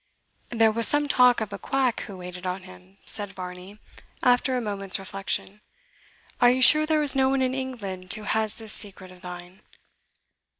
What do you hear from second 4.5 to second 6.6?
a moment's reflection. "Are you